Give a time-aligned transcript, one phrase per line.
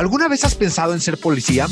[0.00, 1.66] ¿Alguna vez has pensado en ser policía,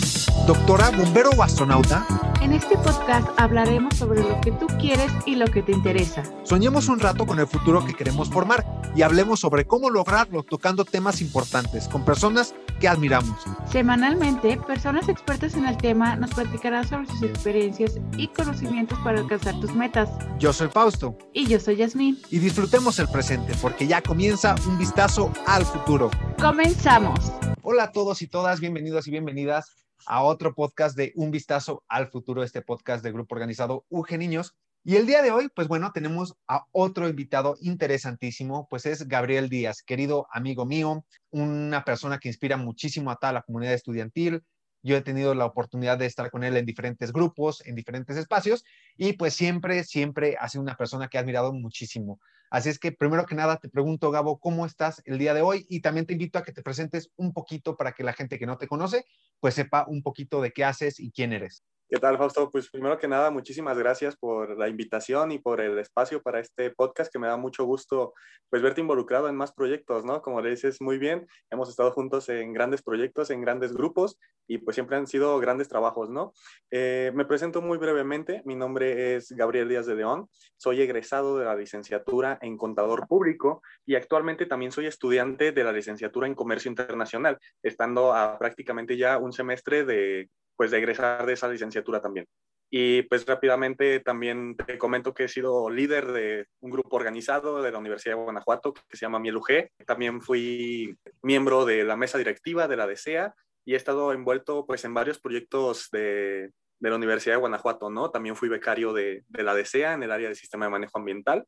[0.47, 2.07] doctora, bombero o astronauta?
[2.43, 6.23] En este podcast hablaremos sobre lo que tú quieres y lo que te interesa.
[6.43, 10.85] Soñemos un rato con el futuro que queremos formar y hablemos sobre cómo lograrlo tocando
[10.85, 13.41] temas importantes con personas que admiramos.
[13.73, 19.59] Semanalmente, personas expertas en el tema nos platicarán sobre sus experiencias y conocimientos para alcanzar
[19.59, 20.11] tus metas.
[20.39, 21.17] Yo soy Fausto.
[21.33, 22.19] Y yo soy Yasmín.
[22.29, 26.11] Y disfrutemos el presente porque ya comienza un vistazo al futuro.
[26.39, 27.33] Comenzamos.
[27.71, 32.09] Hola a todos y todas, bienvenidos y bienvenidas a otro podcast de Un Vistazo al
[32.09, 34.57] Futuro, este podcast del grupo organizado UG Niños.
[34.85, 39.51] Y el día de hoy, pues bueno, tenemos a otro invitado interesantísimo, pues es Gabriel
[39.51, 44.43] Díaz, querido amigo mío, una persona que inspira muchísimo a toda la comunidad estudiantil.
[44.89, 48.65] Yo he tenido la oportunidad de estar con él en diferentes grupos, en diferentes espacios,
[48.97, 52.19] y pues siempre, siempre ha sido una persona que ha admirado muchísimo.
[52.51, 55.67] Así es que primero que nada te pregunto, Gabo, ¿cómo estás el día de hoy?
[55.69, 58.47] Y también te invito a que te presentes un poquito para que la gente que
[58.47, 59.05] no te conoce,
[59.41, 61.63] pues sepa un poquito de qué haces y quién eres.
[61.91, 62.51] ¿Qué tal, Fausto?
[62.51, 66.71] Pues primero que nada, muchísimas gracias por la invitación y por el espacio para este
[66.71, 68.13] podcast, que me da mucho gusto
[68.51, 70.21] pues verte involucrado en más proyectos, ¿no?
[70.21, 74.59] Como le dices muy bien, hemos estado juntos en grandes proyectos, en grandes grupos y
[74.59, 76.35] pues siempre han sido grandes trabajos, ¿no?
[76.71, 81.47] Eh, me presento muy brevemente, mi nombre es Gabriel Díaz de León, soy egresado de
[81.47, 86.69] la licenciatura en Contador Público y actualmente también soy estudiante de la licenciatura en Comercio
[86.69, 92.27] Internacional, estando a prácticamente ya un semestre de pues de egresar de esa licenciatura también.
[92.69, 97.71] Y pues rápidamente también te comento que he sido líder de un grupo organizado de
[97.71, 99.71] la Universidad de Guanajuato que se llama Miel UG.
[99.87, 104.85] También fui miembro de la mesa directiva de la DCEA y he estado envuelto pues
[104.85, 108.11] en varios proyectos de, de la Universidad de Guanajuato, ¿no?
[108.11, 111.45] También fui becario de, de la DCEA en el área de sistema de manejo ambiental.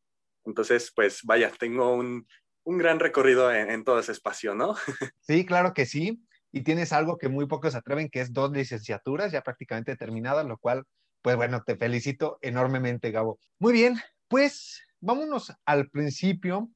[0.46, 2.26] Entonces, pues vaya, tengo un,
[2.62, 4.76] un gran recorrido en, en todo ese espacio, ¿no?
[5.20, 6.22] Sí, claro que sí
[6.52, 10.58] y tienes algo que muy pocos atreven, que es dos licenciaturas ya prácticamente terminadas, lo
[10.58, 10.84] cual,
[11.22, 13.38] pues bueno, te felicito enormemente, Gabo.
[13.58, 16.70] Muy bien, pues vámonos al principio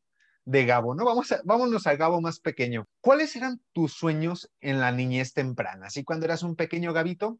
[0.44, 1.04] de Gabo, ¿no?
[1.04, 2.86] Vamos a, vámonos al Gabo más pequeño.
[3.00, 5.86] ¿Cuáles eran tus sueños en la niñez temprana?
[5.86, 7.38] Así cuando eras un pequeño Gabito,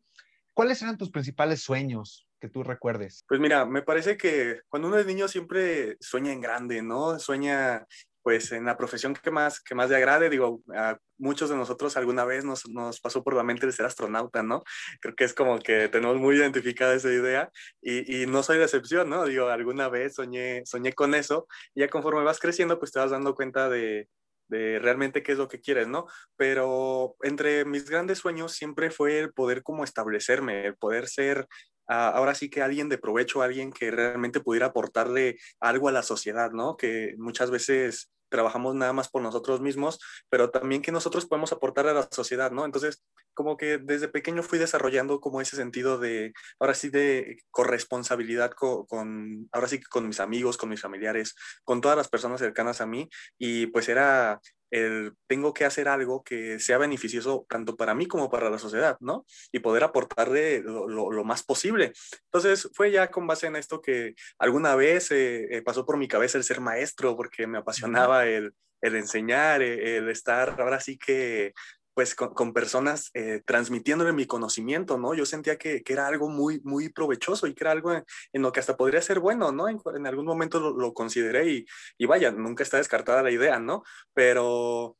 [0.54, 3.24] ¿cuáles eran tus principales sueños que tú recuerdes?
[3.28, 7.18] Pues mira, me parece que cuando uno es niño siempre sueña en grande, ¿no?
[7.18, 7.86] Sueña
[8.24, 11.96] pues en la profesión que más, que más le agrade, digo, a muchos de nosotros
[11.98, 14.64] alguna vez nos, nos, pasó por la mente de ser astronauta, ¿no?
[15.02, 17.50] Creo que es como que tenemos muy identificada esa idea
[17.82, 19.26] y, y no soy de excepción, ¿no?
[19.26, 23.10] Digo, alguna vez soñé, soñé con eso y ya conforme vas creciendo, pues te vas
[23.10, 24.08] dando cuenta de,
[24.48, 26.06] de realmente qué es lo que quieres, ¿no?
[26.36, 31.46] Pero entre mis grandes sueños siempre fue el poder como establecerme, el poder ser
[31.86, 36.50] ahora sí que alguien de provecho, alguien que realmente pudiera aportarle algo a la sociedad,
[36.52, 36.76] ¿no?
[36.76, 41.86] Que muchas veces trabajamos nada más por nosotros mismos, pero también que nosotros podemos aportar
[41.86, 42.64] a la sociedad, ¿no?
[42.64, 48.50] Entonces, como que desde pequeño fui desarrollando como ese sentido de, ahora sí, de corresponsabilidad
[48.50, 52.80] con, con ahora sí, con mis amigos, con mis familiares, con todas las personas cercanas
[52.80, 53.08] a mí,
[53.38, 54.40] y pues era
[54.74, 58.96] el tengo que hacer algo que sea beneficioso tanto para mí como para la sociedad,
[59.00, 59.24] ¿no?
[59.52, 61.92] Y poder aportarle lo, lo, lo más posible.
[62.24, 66.08] Entonces fue ya con base en esto que alguna vez eh, eh, pasó por mi
[66.08, 71.54] cabeza el ser maestro porque me apasionaba el, el enseñar, el estar ahora sí que
[71.94, 75.14] pues con, personas eh, transmitiéndole mi conocimiento, ¿no?
[75.14, 78.50] Yo sentía que, que, era algo muy, muy provechoso y que era algo en, lo
[78.50, 79.68] que hasta podría ser bueno, ¿no?
[79.68, 81.66] En, en algún momento lo, lo consideré y,
[81.96, 83.84] y, vaya, nunca está descartada la idea, ¿no?
[84.12, 84.96] Pero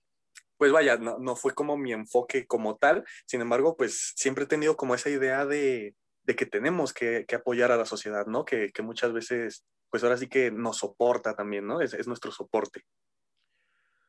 [0.57, 4.47] pues vaya, no, no, fue como mi enfoque como tal, sin embargo, pues siempre he
[4.47, 8.45] tenido como esa idea de, de que tenemos que, que, apoyar a la sociedad, ¿no?
[8.45, 11.81] Que, que, muchas veces, pues ahora sí que nos soporta también, ¿no?
[11.81, 12.83] Es, es nuestro soporte.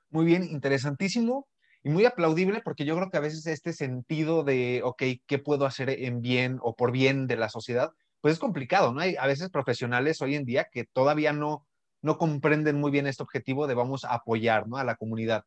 [0.10, 1.48] Muy bien, interesantísimo
[1.86, 5.68] y muy aplaudible porque yo creo que a veces este sentido de, ok, ¿qué puedo
[5.68, 7.92] hacer en bien o por bien de la sociedad?
[8.22, 9.02] Pues es complicado, ¿no?
[9.02, 11.68] Hay a veces profesionales hoy en día que todavía no,
[12.02, 14.78] no comprenden muy bien este objetivo de vamos a apoyar, ¿no?
[14.78, 15.44] A la comunidad.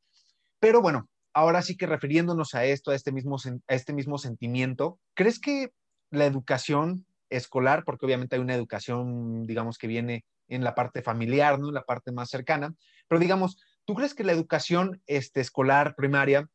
[0.61, 5.01] Pero bueno, ahora sí que refiriéndonos a esto, a este mismo, a este mismo sentimiento,
[5.15, 5.73] ¿crees que
[6.13, 11.59] la educación escolar, porque obviamente hay una educación, digamos, que viene en la parte familiar,
[11.59, 11.67] ¿no?
[11.67, 12.77] En la parte más cercana,
[13.09, 13.59] pero digamos,
[13.89, 16.51] ¿Tú crees que la educación este, escolar primaria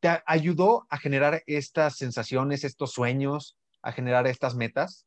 [0.00, 5.06] te ayudó a generar estas sensaciones, estos sueños, a generar estas metas?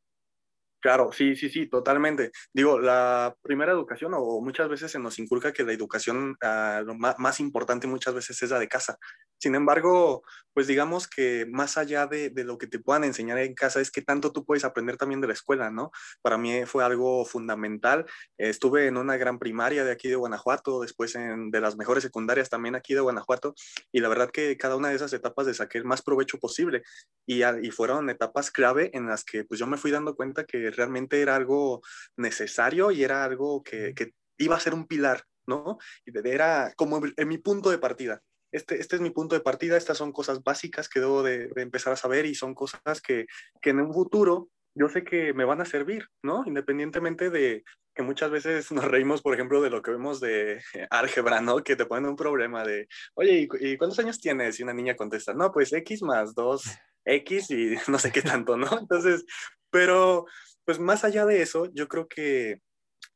[0.80, 2.32] Claro, sí, sí, sí, totalmente.
[2.54, 6.94] Digo, la primera educación, o muchas veces se nos inculca que la educación ah, lo
[6.94, 8.98] más, importante muchas veces es la de casa.
[9.38, 10.22] Sin embargo,
[10.54, 14.00] pues digamos que más allá de, lo que te puedan enseñar en casa, es que
[14.00, 15.90] tanto tú puedes aprender también de la escuela, ¿no?
[16.22, 18.06] Para mí fue algo fundamental.
[18.38, 22.48] Estuve en una gran primaria de aquí de Guanajuato, después en, de las mejores secundarias
[22.48, 23.54] también aquí de Guanajuato,
[23.92, 26.82] y la verdad que cada una de esas etapas de saqué el más provecho posible.
[27.26, 30.69] Y, y fueron etapas clave en las que pues yo me fui dando cuenta que
[30.70, 31.82] realmente era algo
[32.16, 33.94] necesario y era algo que,
[34.38, 35.78] iba a ser un pilar, ¿no?
[36.06, 38.22] Era como en mi punto de partida.
[38.52, 41.92] Este, este es mi punto de partida, estas son cosas básicas que debo de, empezar
[41.92, 43.26] a saber y son cosas que,
[43.60, 46.42] que en un futuro yo sé que me van a servir, ¿no?
[46.46, 47.64] Independientemente de
[47.94, 51.62] que muchas veces nos reímos, por ejemplo, de lo que vemos de álgebra, ¿no?
[51.62, 54.58] Que te ponen un problema de, oye, ¿y, cuántos años tienes?
[54.58, 58.78] Y una niña contesta, no, pues X más 2X y no sé qué tanto, ¿no?
[58.78, 59.24] Entonces,
[59.70, 60.26] pero
[60.64, 62.60] pues más allá de eso, yo creo que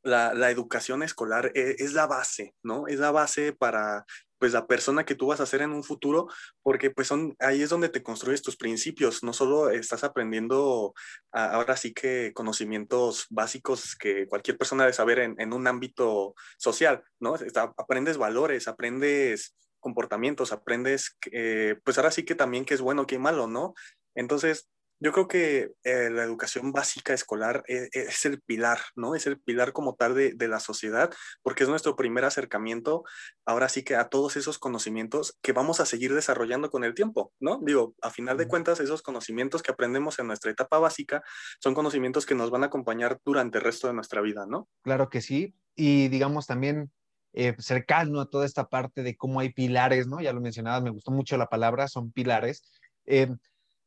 [0.03, 2.87] la, la educación escolar es, es, la base, ¿no?
[2.87, 4.05] Es la base para
[4.39, 6.29] pues la persona que tú vas a ser en un futuro,
[6.63, 10.93] porque pues son, ahí es donde te construyes tus principios, no solo estás aprendiendo
[11.33, 17.03] ahora sí que conocimientos básicos que cualquier persona debe saber en, en un ámbito social,
[17.21, 17.37] ¿no?
[17.79, 23.15] aprendes valores, aprendes comportamientos, aprendes, eh, pues ahora sí que también qué es bueno, qué
[23.15, 23.75] es malo, ¿no?
[24.15, 24.69] Entonces,
[25.05, 29.15] yo creo que eh, la educación básica escolar e, e, es, el pilar, ¿no?
[29.15, 31.13] Es el pilar como tal de, la sociedad,
[31.43, 33.05] porque es nuestro primer acercamiento,
[33.45, 37.35] ahora sí que a todos esos conocimientos que vamos a seguir desarrollando con el tiempo,
[37.39, 37.61] ¿no?
[37.63, 41.23] Digo, a final de cuentas, esos conocimientos que aprendemos en nuestra etapa básica
[41.61, 44.71] son conocimientos que nos van a acompañar durante el resto de nuestra vida, ¿no?
[44.83, 46.91] Claro que sí, y digamos también
[47.35, 50.23] eh, cercano a toda esta parte de cómo hay pilares, ¿no?
[50.23, 52.65] Ya lo mencionabas, me gustó mucho la palabra, son pilares.
[53.05, 53.29] Eh,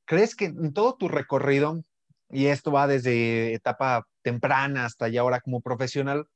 [0.07, 1.83] ¿Crees que en todo tu recorrido,
[2.29, 6.27] y esto va desde etapa temprana hasta ya ahora como profesional,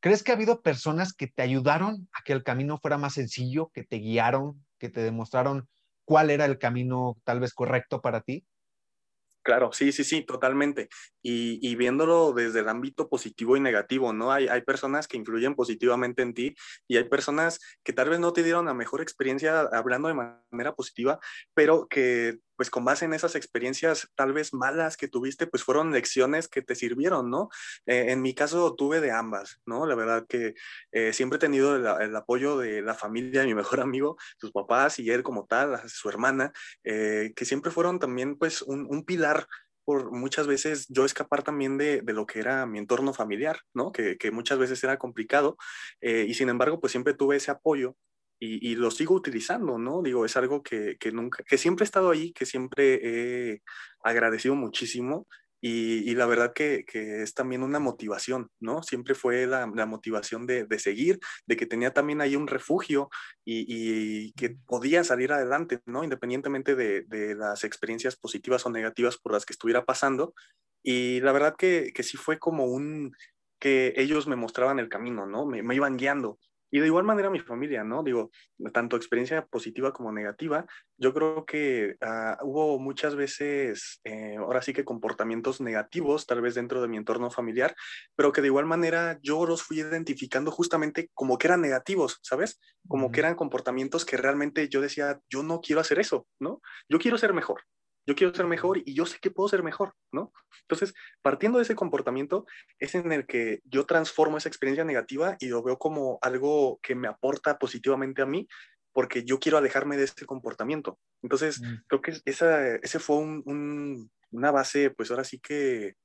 [0.00, 3.70] ¿crees que ha habido personas que te ayudaron a que el camino fuera más sencillo,
[3.72, 5.68] que te guiaron, que te demostraron
[6.04, 8.44] cuál era el camino tal vez correcto para ti?
[9.42, 10.88] Claro, sí, sí, sí, totalmente.
[11.22, 14.32] Y, viéndolo desde el ámbito positivo y negativo, ¿no?
[14.32, 16.54] Hay, hay personas que influyen positivamente en ti
[16.88, 20.14] y hay personas que tal vez no te dieron la mejor experiencia hablando de
[20.50, 21.20] manera positiva,
[21.54, 25.92] pero que pues con base en esas experiencias tal vez malas que tuviste, pues fueron
[25.92, 27.50] lecciones que te sirvieron, ¿no?
[27.86, 29.86] Eh, en mi caso tuve de ambas, ¿no?
[29.86, 30.54] La verdad que
[30.90, 34.98] eh, siempre he tenido el, apoyo de la familia de mi mejor amigo, sus papás
[34.98, 36.52] y él como tal, su hermana,
[36.82, 39.46] eh, que siempre fueron también pues un, pilar
[39.84, 43.92] por muchas veces yo escapar también de, lo que era mi entorno familiar, ¿no?
[43.92, 45.56] Que, que muchas veces era complicado
[46.00, 47.96] y sin embargo pues siempre tuve ese apoyo
[48.40, 50.02] y, lo sigo utilizando, ¿no?
[50.02, 53.62] Digo, es algo que, que, nunca, que siempre he estado ahí, que siempre he
[54.02, 55.26] agradecido muchísimo
[55.60, 58.82] y, y la verdad que, que, es también una motivación, ¿no?
[58.82, 63.10] Siempre fue la, la motivación de, de, seguir, de que tenía también ahí un refugio
[63.44, 66.04] y, y que podía salir adelante, ¿no?
[66.04, 70.32] Independientemente de, de, las experiencias positivas o negativas por las que estuviera pasando.
[70.82, 73.12] Y la verdad que, que sí fue como un,
[73.58, 75.44] que ellos me mostraban el camino, ¿no?
[75.44, 76.38] Me, me iban guiando.
[76.70, 78.02] Y de igual manera mi familia, ¿no?
[78.02, 78.30] Digo,
[78.72, 80.66] tanto experiencia positiva como negativa,
[80.96, 86.54] yo creo que ah, hubo muchas veces, eh, ahora sí que comportamientos negativos, tal vez
[86.54, 87.74] dentro de mi entorno familiar,
[88.16, 92.60] pero que de igual manera yo los fui identificando justamente como que eran negativos, ¿sabes?
[92.86, 96.60] Como que eran comportamientos que realmente yo decía, yo no quiero hacer eso, ¿no?
[96.88, 97.62] Yo quiero ser mejor,
[98.08, 100.32] yo quiero ser mejor y yo sé que puedo ser mejor, ¿no?
[100.62, 102.46] Entonces, partiendo de ese comportamiento,
[102.78, 106.94] es en el que yo transformo esa experiencia negativa y lo veo como algo que
[106.94, 108.48] me aporta positivamente a mí,
[108.94, 110.98] porque yo quiero alejarme de ese comportamiento.
[111.22, 111.74] Entonces, mm.
[111.86, 115.96] creo que esa, ese fue un, una base, pues ahora sí que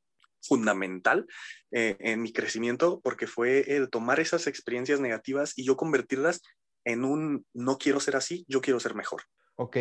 [0.41, 1.25] fundamental
[1.71, 6.41] eh, en mi crecimiento, porque fue el tomar esas experiencias negativas y yo convertirlas
[6.83, 9.21] en un no quiero ser así, yo quiero ser mejor.
[9.55, 9.77] Ok,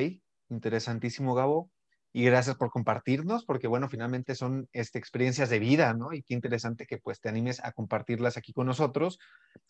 [0.49, 1.69] interesantísimo, Gabo
[2.12, 6.12] y gracias por compartirnos, porque bueno, finalmente son este, experiencias de vida, ¿no?
[6.12, 9.19] Y qué interesante que pues te animes a compartirlas aquí con nosotros.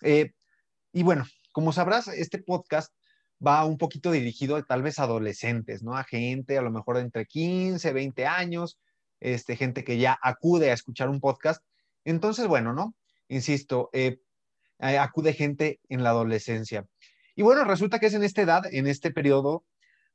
[0.02, 0.32] Eh,
[0.92, 2.92] y bueno, como sabrás, este podcast
[3.44, 5.96] va un poquito dirigido tal vez a adolescentes, ¿no?
[5.96, 8.78] A gente a lo mejor entre 15, 20 años,
[9.20, 11.64] este, gente que ya acude a escuchar un podcast.
[12.04, 12.94] Entonces, bueno, ¿no?
[13.28, 14.18] Insisto, eh,
[14.80, 16.86] eh, acude gente en la adolescencia.
[17.36, 19.64] Y bueno, resulta que es en esta edad, en este periodo,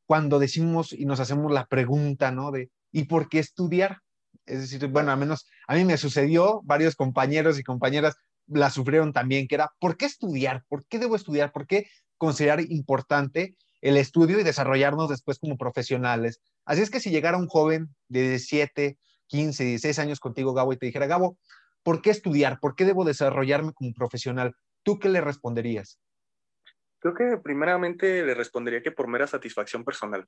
[0.07, 2.51] cuando decimos y nos hacemos la pregunta, ¿no?
[2.51, 3.99] De, ¿y por qué estudiar?
[4.45, 8.15] Es decir, bueno, al menos a mí me sucedió, varios compañeros y compañeras
[8.47, 10.63] la sufrieron también, que era, ¿por qué estudiar?
[10.69, 11.51] ¿Por qué debo estudiar?
[11.51, 11.87] ¿Por qué
[12.17, 16.39] considerar importante el estudio y desarrollarnos después como profesionales?
[16.63, 18.97] Así es que si llegara un joven de 17,
[19.27, 21.37] 15, 16 años contigo, Gabo, y te dijera, Gabo,
[21.83, 22.61] ¿por qué estudiar?
[22.61, 24.55] ¿Por qué debo desarrollarme como profesional?
[24.83, 25.99] ¿Tú qué le responderías?
[26.99, 30.25] Creo que primeramente le respondería que por mera satisfacción personal,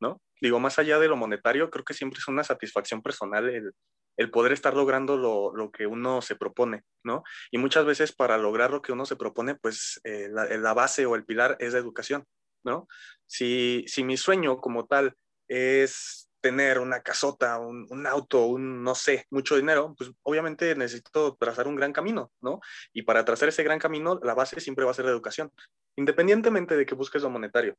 [0.00, 0.20] ¿no?
[0.40, 3.72] Digo, más allá de lo monetario, creo que siempre es una satisfacción personal el,
[4.16, 7.22] el poder estar logrando lo, lo, que uno se propone, ¿no?
[7.50, 11.06] Y muchas veces para lograr lo que uno se propone, pues eh, la, la, base
[11.06, 12.24] o el pilar es la educación,
[12.64, 12.86] ¿no?
[13.26, 15.16] Si, si mi sueño como tal
[15.48, 21.36] es tener una casota, un, un, auto, un, no sé, mucho dinero, pues obviamente necesito
[21.36, 22.60] trazar un gran camino, ¿no?
[22.92, 25.50] Y para trazar ese gran camino, la base siempre va a ser la educación,
[25.96, 27.78] independientemente de que busques lo monetario.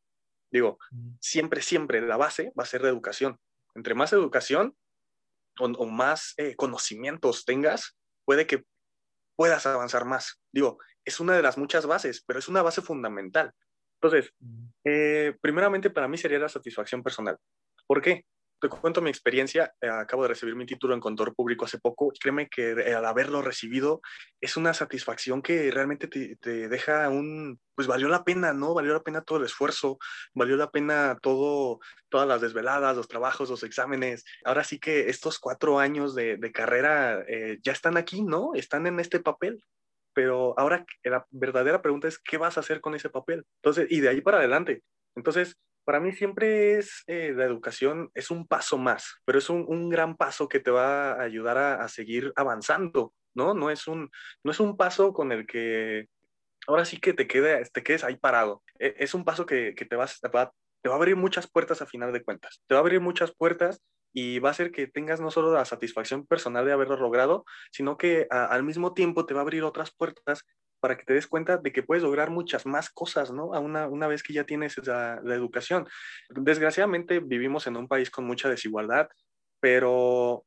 [0.51, 0.79] Digo,
[1.19, 3.37] siempre, siempre la base va a ser la educación.
[3.75, 4.75] Entre más educación
[5.59, 7.95] o, o más eh, conocimientos tengas,
[8.25, 8.63] puede que
[9.35, 10.41] puedas avanzar más.
[10.51, 13.53] Digo, es una de las muchas bases, pero es una base fundamental.
[14.01, 14.33] Entonces,
[14.83, 17.37] eh, primeramente para mí sería la satisfacción personal.
[17.85, 18.25] ¿Por qué?
[18.65, 19.75] Te cuento mi experiencia.
[19.79, 22.11] Eh, acabo de recibir mi título en contador público hace poco.
[22.19, 24.01] Créeme que al haberlo recibido
[24.41, 28.73] es una satisfacción que realmente te, te, deja un, pues valió la pena, ¿no?
[28.73, 29.99] Valió la pena todo el esfuerzo,
[30.33, 31.79] valió la pena todo,
[32.09, 34.25] todas las desveladas, los trabajos, los exámenes.
[34.43, 38.55] Ahora sí que estos cuatro años de, de carrera eh, ya están aquí, ¿no?
[38.55, 39.63] Están en este papel
[40.11, 43.45] pero ahora la verdadera pregunta es, ¿qué vas a hacer con ese papel?
[43.57, 44.81] Entonces, y de ahí para adelante.
[45.13, 49.65] Entonces, para mí siempre es, eh, la educación es un paso más, pero es un,
[49.67, 53.53] un gran paso que te va a ayudar a, seguir avanzando, ¿no?
[53.53, 54.09] No es, un,
[54.43, 56.07] no es un paso con el que
[56.67, 58.63] ahora sí que te, quede, te quedes ahí parado.
[58.79, 60.51] E, es un paso que, que te, vas, te, va,
[60.81, 62.61] te va a abrir muchas puertas a final de cuentas.
[62.67, 65.65] Te va a abrir muchas puertas y va a hacer que tengas no solo la
[65.65, 69.93] satisfacción personal de haberlo logrado, sino que al mismo tiempo te va a abrir otras
[69.93, 70.43] puertas
[70.79, 73.53] para que te des cuenta de que puedes lograr muchas más cosas, ¿no?
[73.53, 75.87] A una, una vez que ya tienes la, educación.
[76.29, 79.09] Desgraciadamente vivimos en un país con mucha desigualdad,
[79.59, 80.45] pero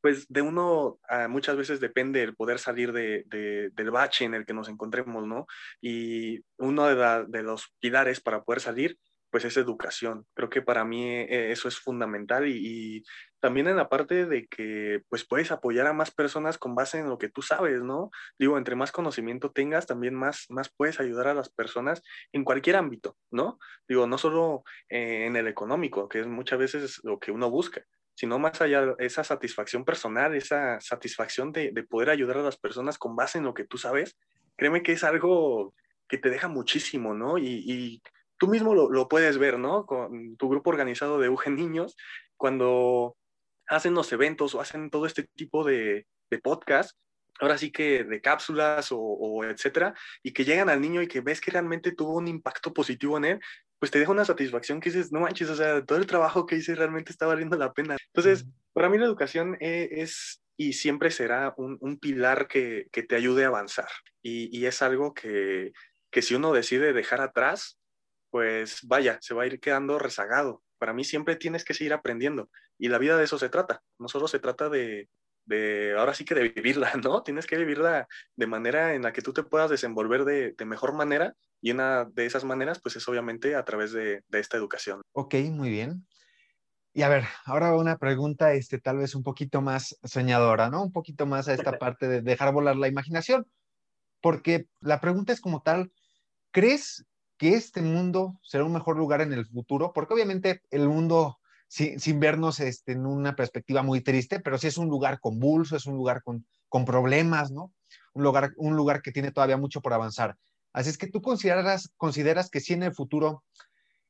[0.00, 0.98] pues de uno
[1.30, 5.26] muchas veces depende el poder salir de, de, del bache en el que nos encontremos,
[5.26, 5.46] ¿no?
[5.80, 8.98] Y uno de, de los pilares para poder salir
[9.34, 10.24] pues es educación.
[10.32, 13.02] Creo que para mí eh, eso es fundamental y,
[13.40, 17.08] también en la parte de que pues puedes apoyar a más personas con base en
[17.08, 18.12] lo que tú sabes, ¿no?
[18.38, 22.00] Digo, entre más conocimiento tengas, también más, más puedes ayudar a las personas
[22.32, 23.58] en cualquier ámbito, ¿no?
[23.88, 27.84] Digo, no solo eh, en el económico, que es muchas veces lo que uno busca,
[28.14, 32.98] sino más allá esa satisfacción personal, esa satisfacción de, de poder ayudar a las personas
[32.98, 34.16] con base en lo que tú sabes,
[34.56, 35.74] créeme que es algo
[36.06, 37.36] que te deja muchísimo, ¿no?
[37.36, 38.00] Y
[38.44, 39.86] tú mismo lo, lo, puedes ver, ¿no?
[39.86, 41.96] Con tu grupo organizado de UG Niños,
[42.36, 43.16] cuando
[43.66, 46.94] hacen los eventos o hacen todo este tipo de, de podcast,
[47.40, 51.22] ahora sí que de cápsulas o, o, etcétera, y que llegan al niño y que
[51.22, 53.40] ves que realmente tuvo un impacto positivo en él,
[53.78, 56.56] pues te deja una satisfacción que dices, no manches, o sea, todo el trabajo que
[56.56, 57.96] hice realmente está valiendo la pena.
[58.12, 63.02] Entonces, para mí la educación es, es y siempre será un, un pilar que, que,
[63.04, 63.88] te ayude a avanzar.
[64.20, 65.72] Y, y es algo que,
[66.10, 67.78] que si uno decide dejar atrás,
[68.34, 70.64] pues vaya, se va a ir quedando rezagado.
[70.78, 73.80] Para mí siempre tienes que seguir aprendiendo y la vida de eso se trata.
[73.96, 75.08] No solo se trata de,
[75.44, 77.22] de ahora sí que de vivirla, ¿no?
[77.22, 80.94] Tienes que vivirla de manera en la que tú te puedas desenvolver de, de mejor
[80.94, 85.00] manera y una de esas maneras pues es obviamente a través de, de esta educación.
[85.12, 86.04] Ok, muy bien.
[86.92, 90.82] Y a ver, ahora una pregunta, este, tal vez un poquito más soñadora, ¿no?
[90.82, 93.46] Un poquito más a esta parte de dejar volar la imaginación,
[94.20, 95.92] porque la pregunta es como tal,
[96.50, 99.92] ¿crees que este mundo será un mejor lugar en el futuro?
[99.92, 101.38] Porque obviamente el mundo,
[101.68, 105.76] sin, sin vernos este, en una perspectiva muy triste, pero sí es un lugar convulso,
[105.76, 107.72] es un lugar con, con problemas, ¿no?
[108.14, 110.36] Un lugar, un lugar que tiene todavía mucho por avanzar.
[110.72, 113.44] Así es que tú consideras, consideras que sí en el futuro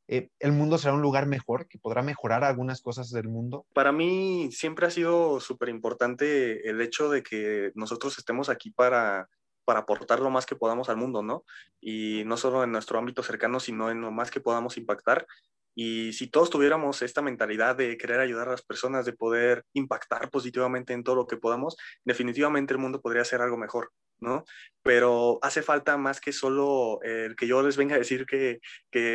[0.07, 3.67] eh, el mundo será un lugar mejor, que podrá mejorar algunas cosas del mundo?
[3.73, 9.29] Para mí siempre ha sido súper importante el hecho de que nosotros estemos aquí para,
[9.65, 11.45] para aportar lo más que podamos al mundo, ¿no?
[11.81, 15.27] Y no solo en nuestro ámbito cercano, sino en lo más que podamos impactar.
[15.75, 20.31] Y si todos tuviéramos esta mentalidad de querer ayudar a las personas, de poder impactar
[20.31, 23.91] positivamente en todo lo que podamos, definitivamente el mundo podría ser algo mejor.
[24.21, 24.45] ¿no?
[24.83, 28.61] Pero hace falta más que solo el que yo les venga a decir que,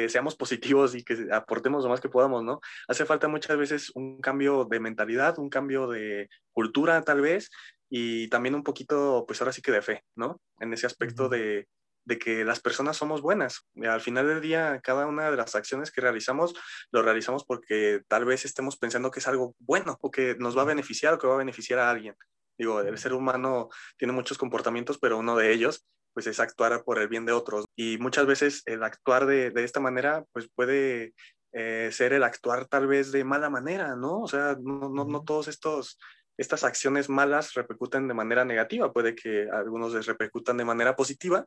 [0.09, 2.59] seamos positivos y que aportemos lo más que podamos, ¿no?
[2.87, 7.49] Hace falta muchas veces un cambio de mentalidad, un cambio de cultura tal vez
[7.89, 10.39] y también un poquito, pues ahora sí que de fe, ¿no?
[10.59, 11.67] En ese aspecto de,
[12.05, 13.67] de que las personas somos buenas.
[13.83, 16.53] Al final del día, cada una de las acciones que realizamos,
[16.91, 20.63] lo realizamos porque tal vez estemos pensando que es algo bueno o que nos va
[20.63, 22.15] a beneficiar o que va a beneficiar a alguien.
[22.57, 26.99] Digo, el ser humano tiene muchos comportamientos, pero uno de ellos pues es actuar por
[26.99, 27.65] el bien de otros.
[27.75, 31.13] Y muchas veces el actuar de, de esta manera pues puede
[31.53, 34.21] eh, ser el actuar tal vez de mala manera, ¿no?
[34.21, 35.97] O sea, no, no, no todos estos
[36.39, 41.45] estas acciones malas repercuten de manera negativa, puede que algunos les repercutan de manera positiva.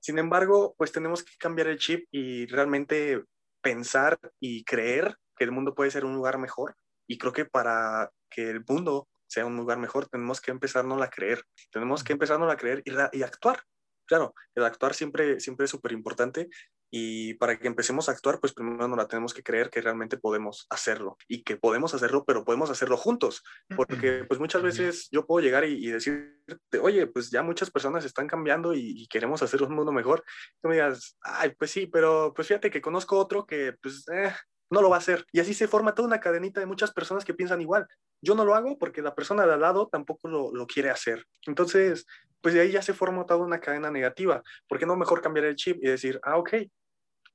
[0.00, 3.22] Sin embargo, pues tenemos que cambiar el chip y realmente
[3.60, 6.74] pensar y creer que el mundo puede ser un lugar mejor.
[7.06, 11.10] Y creo que para que el mundo sea un lugar mejor, tenemos que empezarnos a
[11.10, 11.44] creer.
[11.70, 13.60] Tenemos que empezarnos a creer y, y actuar.
[14.06, 16.48] Claro, el actuar siempre, siempre es súper importante
[16.90, 20.18] y para que empecemos a actuar, pues primero nos la tenemos que creer que realmente
[20.18, 23.44] podemos hacerlo y que podemos hacerlo, pero podemos hacerlo juntos.
[23.76, 28.26] Porque pues muchas veces yo puedo llegar y, decirte, oye, pues ya muchas personas están
[28.26, 30.24] cambiando y, queremos hacer un mundo mejor.
[30.60, 34.32] tú me digas, ay, pues sí, pero pues fíjate que conozco otro que pues eh,
[34.70, 35.24] no lo va a hacer.
[35.32, 37.86] Y así se forma toda una cadenita de muchas personas que piensan igual.
[38.20, 41.24] Yo no lo hago porque la persona de al lado tampoco lo, lo quiere hacer.
[41.46, 42.06] Entonces,
[42.40, 44.42] pues de ahí ya se forma toda una cadena negativa.
[44.68, 46.54] ¿Por qué no mejor cambiar el chip y decir, ah, ok,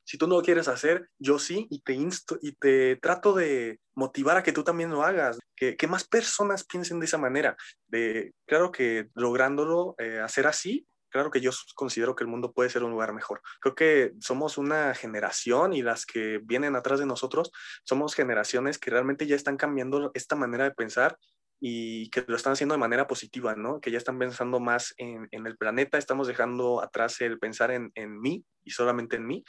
[0.06, 3.80] si tú no lo quieres hacer, yo sí, y te insto y te trato de
[3.96, 7.58] motivar a que tú también lo hagas, que, que más personas piensen de esa manera.
[7.88, 12.70] De, claro que lográndolo eh, hacer así, claro que yo considero que el mundo puede
[12.70, 13.42] ser un lugar mejor.
[13.60, 17.52] Creo que somos una generación y las que vienen atrás de nosotros
[17.84, 21.18] somos generaciones que realmente ya están cambiando esta manera de pensar
[21.60, 23.80] y que lo están haciendo de manera positiva, ¿no?
[23.80, 27.92] Que ya están pensando más en, en el planeta, estamos dejando atrás el pensar en,
[27.96, 29.44] en mí y solamente en mí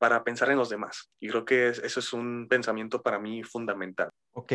[0.00, 1.12] para pensar en los demás.
[1.20, 4.08] Y creo que eso es un pensamiento para mí fundamental.
[4.32, 4.52] Ok,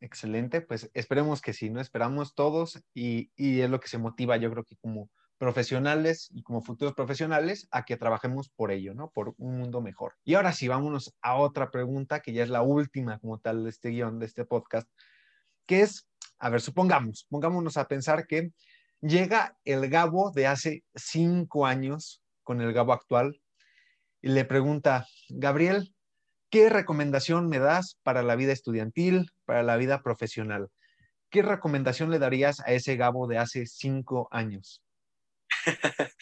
[0.00, 0.62] excelente.
[0.62, 1.82] Pues esperemos que sí, ¿no?
[1.82, 6.42] Esperamos todos y, y es lo que se motiva, yo creo que como profesionales y
[6.42, 9.10] como futuros profesionales a que trabajemos por ello, ¿no?
[9.10, 10.14] Por un mundo mejor.
[10.24, 13.68] Y ahora sí, vámonos a otra pregunta que ya es la última como tal de
[13.68, 14.88] este guion, de este podcast,
[15.66, 18.50] que es, a ver, supongamos, pongámonos a pensar que
[19.02, 23.38] llega el Gabo de hace cinco años con el Gabo actual
[24.26, 25.94] y le pregunta, Gabriel,
[26.50, 30.66] ¿qué recomendación me das para la vida estudiantil, para la vida profesional?
[31.30, 34.82] ¿Qué recomendación le darías a ese Gabo de hace cinco años?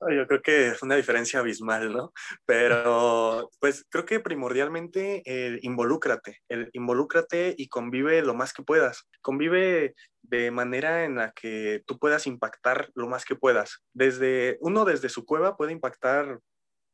[0.00, 2.12] Yo creo que es una diferencia abismal, ¿no?
[2.44, 9.04] Pero pues creo que primordialmente el involúcrate, el involúcrate y convive lo más que puedas.
[9.22, 13.84] Convive de manera en la que tú puedas impactar lo más que puedas.
[13.92, 16.40] Desde uno desde su cueva puede impactar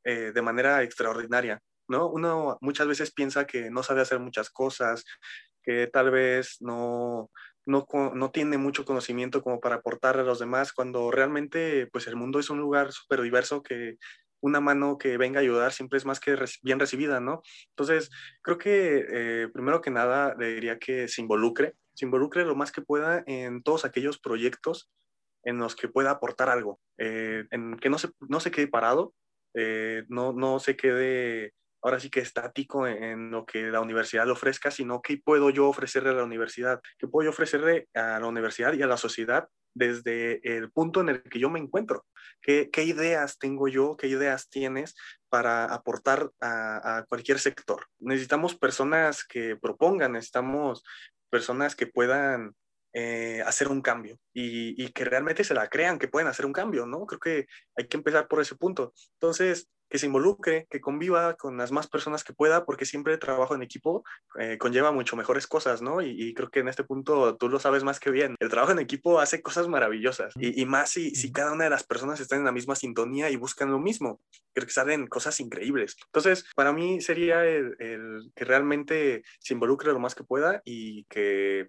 [0.04, 2.08] eh, de manera extraordinaria, ¿no?
[2.08, 5.04] Uno muchas veces piensa que no sabe hacer muchas cosas,
[5.62, 7.30] que tal vez no,
[7.66, 12.16] no, no tiene mucho conocimiento como para aportar a los demás, cuando realmente pues el
[12.16, 13.96] mundo es un lugar súper diverso que
[14.40, 17.42] una mano que venga a ayudar siempre es más que bien recibida, ¿no?
[17.70, 18.10] Entonces,
[18.42, 22.72] creo que eh, primero que nada le diría que se involucre, se involucre lo más
[22.72, 24.90] que pueda en todos aquellos proyectos
[25.44, 29.14] en los que pueda aportar algo, eh, en que no se, no se quede parado,
[29.54, 34.32] eh, no, no se quede ahora sí que estático en, lo que la universidad le
[34.32, 38.26] ofrezca, sino qué puedo yo ofrecerle a la universidad, qué puedo yo ofrecerle a la
[38.26, 42.04] universidad y a la sociedad desde el punto en el que yo me encuentro.
[42.42, 43.96] ¿Qué, qué ideas tengo yo?
[43.96, 44.96] ¿Qué ideas tienes
[45.28, 47.86] para aportar a, a, cualquier sector?
[47.98, 50.82] Necesitamos personas que propongan, necesitamos
[51.30, 52.54] personas que puedan
[52.92, 56.52] eh, hacer un cambio y, y, que realmente se la crean que pueden hacer un
[56.52, 57.06] cambio, ¿no?
[57.06, 58.92] Creo que hay que empezar por ese punto.
[59.14, 63.18] Entonces, que se involucre, que conviva con las más personas que pueda, porque siempre el
[63.18, 64.04] trabajo en equipo
[64.38, 66.00] eh, conlleva mucho mejores cosas, ¿no?
[66.00, 68.36] Y, creo que en este punto tú lo sabes más que bien.
[68.38, 71.70] El trabajo en equipo hace cosas maravillosas y, y más si, si cada una de
[71.70, 74.20] las personas están en la misma sintonía y buscan lo mismo.
[74.54, 75.96] Creo que salen cosas increíbles.
[76.06, 81.04] Entonces, para mí sería el, el que realmente se involucre lo más que pueda y
[81.04, 81.68] que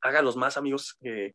[0.00, 1.32] haga los más amigos que,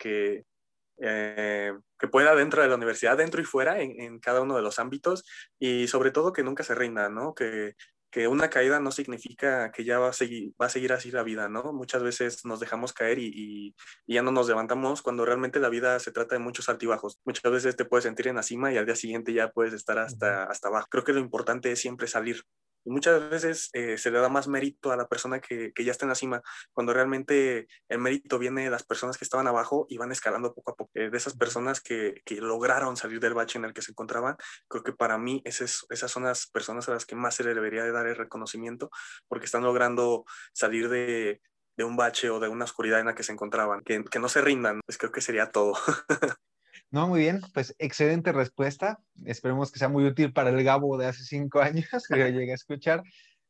[1.02, 4.80] eh, que, pueda dentro de la universidad, dentro y fuera, en, cada uno de los
[4.80, 5.26] ámbitos,
[5.60, 7.34] y sobre todo que nunca se rinda, ¿no?
[7.34, 7.76] Que,
[8.12, 11.24] que una caída no significa que ya va a, seguir, va a seguir así la
[11.24, 11.74] vida, ¿no?
[11.74, 15.70] Muchas veces nos dejamos caer y, y, y, ya no nos levantamos cuando realmente la
[15.70, 17.20] vida se trata de muchos altibajos.
[17.26, 19.98] Muchas veces te puedes sentir en la cima y al día siguiente ya puedes estar
[19.98, 20.88] hasta, hasta abajo.
[20.92, 22.44] Creo que lo importante es siempre salir,
[22.86, 25.92] y muchas veces eh, se le da más mérito a la persona que, que, ya
[25.92, 26.42] está en la cima,
[26.74, 30.72] cuando realmente el mérito viene de las personas que estaban abajo y van escalando poco
[30.72, 30.92] a poco.
[30.94, 34.36] Eh, de esas personas que, que, lograron salir del bache en el que se encontraban,
[34.68, 37.54] creo que para mí esas, esas son las personas a las que más se le
[37.54, 38.90] debería de dar el reconocimiento,
[39.28, 41.42] porque están logrando salir de,
[41.78, 43.82] de un bache o de una oscuridad en la que se encontraban.
[43.82, 45.74] Que, que no se rindan, pues creo que sería todo.
[46.94, 49.00] No, muy bien, pues excelente respuesta.
[49.26, 52.52] Esperemos que sea muy útil para el Gabo de hace cinco años que yo llegué
[52.52, 53.02] a escuchar.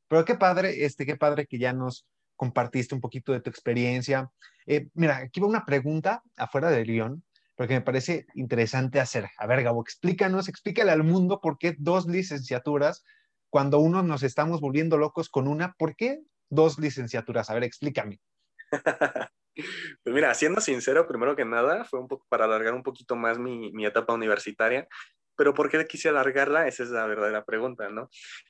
[0.07, 4.31] Pero qué padre, este, qué padre que ya nos compartiste un poquito de tu experiencia.
[4.65, 7.21] Eh, mira, aquí va una pregunta afuera del guion,
[7.55, 9.27] porque me parece interesante hacer.
[9.37, 13.03] A ver, Gabo, explícanos, explícale al mundo por qué dos licenciaturas
[13.49, 17.49] cuando uno nos estamos volviendo locos con una, ¿por qué dos licenciaturas?
[17.49, 18.21] A ver, explícame.
[19.55, 23.37] Pues mira, siendo sincero, primero que nada, fue un poco para alargar un poquito más
[23.37, 24.87] mi, mi etapa universitaria
[25.35, 26.67] pero ¿por qué quise alargarla?
[26.67, 28.09] Esa es la verdadera pregunta, ¿no?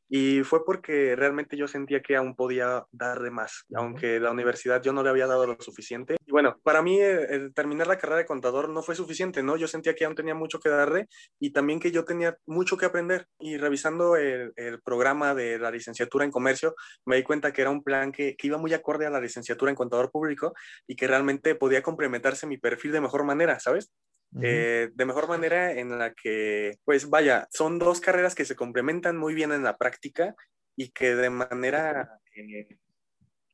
[0.10, 4.94] Y fue porque realmente yo sentía que aún podía darle más, aunque la universidad yo
[4.94, 6.18] no le había dado lo suficiente.
[6.26, 9.58] Y bueno, para mí eh, terminar la carrera de contador no fue suficiente, ¿no?
[9.58, 11.08] Yo sentía que aún tenía mucho que darle
[11.40, 13.28] y también que yo tenía mucho que aprender.
[13.40, 17.84] Y revisando el, programa de la licenciatura en comercio, me di cuenta que era un
[17.84, 20.54] plan que, que iba muy acorde a la licenciatura en contador público
[20.88, 23.92] y que realmente podía complementarse mi perfil de mejor manera, ¿sabes?
[24.42, 29.18] Eh, de mejor manera en la que, pues vaya, son dos carreras que se complementan
[29.18, 30.36] muy bien en la práctica
[30.76, 32.78] y que de manera eh,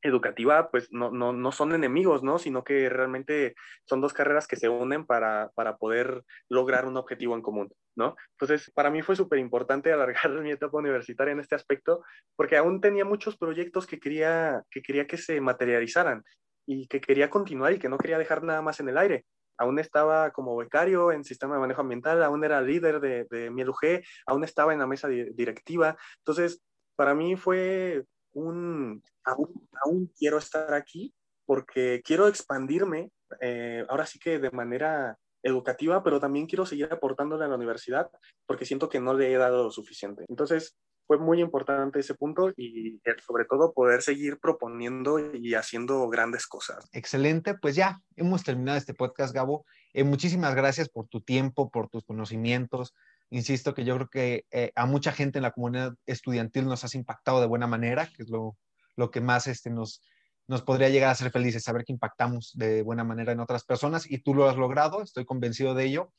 [0.02, 2.38] educativa, pues no, no, no, son enemigos, ¿no?
[2.38, 7.34] Sino que realmente son dos carreras que se unen para, para poder lograr un objetivo
[7.34, 8.16] en común, ¿no?
[8.32, 12.02] Entonces, para mí fue súper importante alargar mi etapa universitaria en este aspecto,
[12.36, 16.24] porque aún tenía muchos proyectos que quería, que quería que se materializaran
[16.66, 19.26] y que quería continuar y que no quería dejar nada más en el aire
[19.60, 23.62] aún estaba como becario en sistema de manejo ambiental, aún era líder de, de mi
[23.62, 25.96] LUG, aún estaba en la mesa directiva.
[26.18, 26.62] Entonces,
[26.96, 34.38] para mí fue un, aún, quiero estar aquí porque quiero expandirme, eh, ahora sí que
[34.38, 38.10] de manera educativa, pero también quiero seguir aportándole a la universidad
[38.46, 40.24] porque siento que no le he dado lo suficiente.
[40.28, 40.76] Entonces,
[41.10, 46.88] fue muy importante ese punto y sobre todo poder seguir proponiendo y haciendo grandes cosas.
[46.92, 49.66] Excelente, pues ya hemos terminado este podcast, Gabo.
[49.92, 52.94] Eh, muchísimas gracias por tu tiempo, por tus conocimientos.
[53.28, 56.94] Insisto que yo creo que eh, a mucha gente en la comunidad estudiantil nos has
[56.94, 58.56] impactado de buena manera, que es lo,
[58.94, 60.02] lo que más este, nos,
[60.46, 64.08] nos podría llegar a ser felices, saber que impactamos de buena manera en otras personas
[64.08, 66.12] y tú lo has logrado, estoy convencido de ello.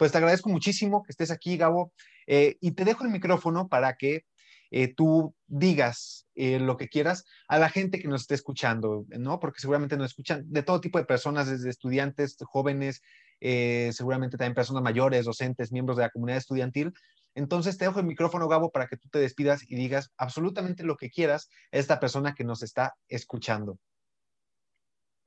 [0.00, 1.92] Pues te agradezco muchísimo que estés aquí, Gabo,
[2.26, 4.24] eh, y te dejo el micrófono para que
[4.70, 9.38] eh, tú digas eh, lo que quieras a la gente que nos esté escuchando, ¿no?
[9.38, 13.02] Porque seguramente nos escuchan de todo tipo de personas, desde estudiantes, jóvenes,
[13.42, 16.94] seguramente también personas mayores, docentes, miembros de la comunidad estudiantil.
[17.34, 20.96] Entonces te dejo el micrófono, Gabo, para que tú te despidas y digas absolutamente lo
[20.96, 23.78] que quieras a esta persona que nos está escuchando.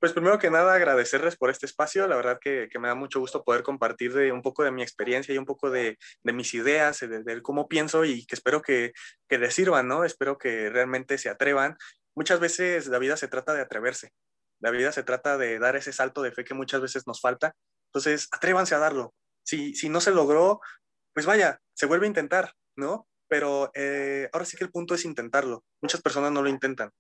[0.04, 2.06] Pues primero que nada, agradecerles por este espacio.
[2.08, 5.34] La verdad que, me da mucho gusto poder compartir de, un poco de mi experiencia
[5.34, 8.92] y un poco de, mis ideas, de, cómo pienso y que espero que,
[9.30, 10.04] que les sirvan, ¿no?
[10.04, 11.78] Espero que realmente se atrevan.
[12.18, 14.12] Muchas veces la vida se trata de atreverse.
[14.60, 17.56] La vida se trata de dar ese salto de fe que muchas veces nos falta.
[17.88, 19.14] Entonces, atrévanse a darlo.
[19.46, 20.60] Si, si no se logró,
[21.14, 23.08] pues vaya, se vuelve a intentar, ¿no?
[23.30, 25.64] Pero eh, ahora sí que el punto es intentarlo.
[25.82, 26.92] Muchas personas no lo intentan.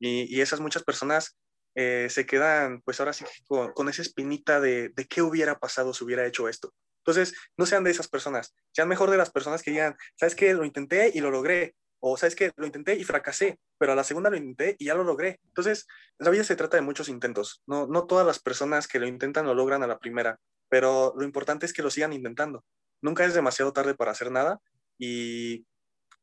[0.00, 1.36] Y, y esas muchas personas
[1.74, 6.04] eh, se quedan, pues ahora sí con, esa espinita de, de, qué hubiera pasado si
[6.04, 6.74] hubiera hecho esto.
[6.98, 10.52] Entonces, no sean de esas personas, sean mejor de las personas que digan, ¿sabes qué?
[10.54, 11.74] Lo intenté y lo logré.
[12.02, 12.50] O sabes qué?
[12.56, 15.38] Lo intenté y fracasé, pero a la segunda lo intenté y ya lo logré.
[15.44, 15.86] Entonces,
[16.18, 17.62] la vida se trata de muchos intentos.
[17.66, 20.38] No, no todas las personas que lo intentan lo logran a la primera,
[20.70, 22.64] pero lo importante es que lo sigan intentando.
[23.02, 24.60] Nunca es demasiado tarde para hacer nada
[24.98, 25.66] y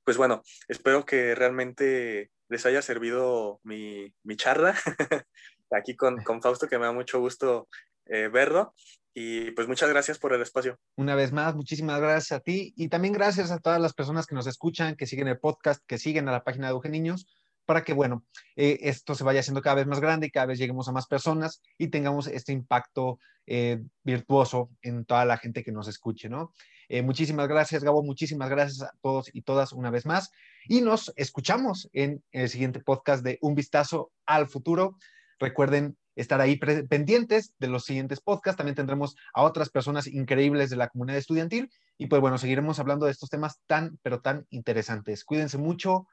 [0.04, 4.76] pues bueno, espero que realmente les haya servido mi, mi charla
[5.72, 7.68] aquí con, con, Fausto, que me da mucho gusto
[8.06, 8.74] eh, verlo.
[9.14, 10.78] Y pues muchas gracias por el espacio.
[10.96, 14.36] Una vez más, muchísimas gracias a ti y también gracias a todas las personas que
[14.36, 17.26] nos escuchan, que siguen el podcast, que siguen a la página de Eugen Niños,
[17.66, 18.24] para que, bueno,
[18.56, 21.08] eh, esto se vaya haciendo cada vez más grande y cada vez lleguemos a más
[21.08, 26.54] personas y tengamos este impacto eh, virtuoso en toda la gente que nos escuche, ¿no?
[26.89, 28.04] Eh, muchísimas gracias, Gabo.
[28.04, 30.32] Muchísimas gracias a todos y todas una vez más.
[30.67, 34.97] Y nos escuchamos en el siguiente podcast de Un Vistazo al Futuro.
[35.39, 38.58] Recuerden estar ahí pendientes de los siguientes podcasts.
[38.58, 41.69] También tendremos a otras personas increíbles de la comunidad estudiantil.
[41.97, 45.23] Y pues bueno, seguiremos hablando de estos temas tan, pero tan interesantes.
[45.23, 46.08] Cuídense mucho.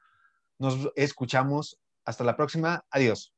[0.59, 1.79] Nos escuchamos.
[2.05, 2.85] Hasta la próxima.
[2.91, 3.33] Adiós.